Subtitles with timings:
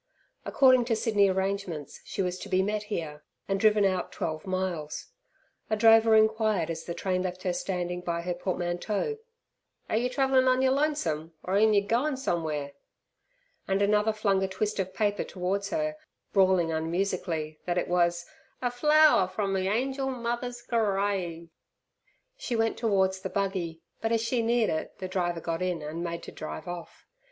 [0.45, 5.09] According to Sydney arrangements she was to be met here, and driven out twelve miles.
[5.69, 9.19] A drover inquired as the train left her standing by her portmanteau,
[9.91, 12.71] "Are yer travellin' on yer lonesome, or on'y goin' somew'ere!"
[13.67, 15.97] and another flung a twist of paper towards her,
[16.33, 18.25] brawling unmusically, that it was
[18.59, 21.49] "A flowwer from me angel mother's gerrave."
[22.37, 26.03] She went towards the buggy, but as she neared it the driver got in and
[26.03, 27.05] made to drive off.